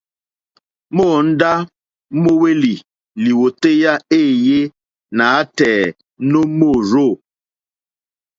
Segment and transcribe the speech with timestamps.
[0.95, 1.51] Móǒndá
[2.21, 2.73] mówélì
[3.23, 4.59] lìwòtéyá éèyé
[5.17, 5.95] nǎtɛ̀ɛ̀
[6.29, 7.07] nǒ mòrzô.